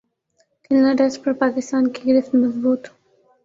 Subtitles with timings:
[0.63, 2.81] کھلنا test پر پاکستان کی گرفت مضبوط